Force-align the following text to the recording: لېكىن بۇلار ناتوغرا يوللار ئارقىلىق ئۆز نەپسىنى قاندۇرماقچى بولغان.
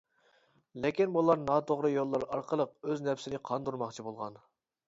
لېكىن 0.85 1.11
بۇلار 1.17 1.43
ناتوغرا 1.43 1.93
يوللار 1.97 2.25
ئارقىلىق 2.31 2.75
ئۆز 2.91 3.07
نەپسىنى 3.09 3.45
قاندۇرماقچى 3.51 4.07
بولغان. 4.09 4.43